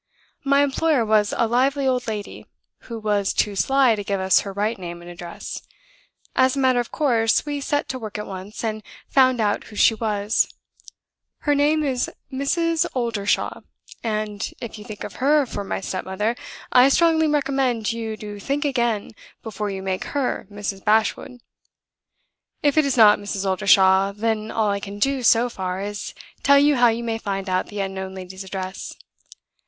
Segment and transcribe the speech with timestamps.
[0.43, 2.47] My employer was a lively old lady,
[2.85, 5.61] who was too sly to give us her right name and address.
[6.35, 9.75] As a matter of course, we set to work at once, and found out who
[9.75, 10.51] she was.
[11.41, 12.87] Her name is Mrs.
[12.95, 13.59] Oldershaw;
[14.03, 16.35] and, if you think of her for my stepmother,
[16.71, 19.11] I strongly recommend you to think again
[19.43, 20.83] before you make her Mrs.
[20.83, 21.41] Bashwood.
[22.63, 23.45] "If it is not Mrs.
[23.47, 27.19] Oldershaw, then all I can do, so far, is to tell you how you may
[27.19, 28.93] find out the unknown lady's address.